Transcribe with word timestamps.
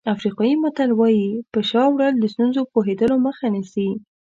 افریقایي 0.13 0.55
متل 0.63 0.89
وایي 0.95 1.29
په 1.51 1.59
شا 1.69 1.83
وړل 1.89 2.13
د 2.19 2.25
ستونزو 2.33 2.61
پوهېدلو 2.73 3.15
مخه 3.25 3.45
نیسي. 3.55 3.89